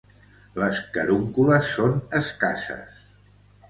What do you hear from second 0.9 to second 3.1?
carúncules són escasses.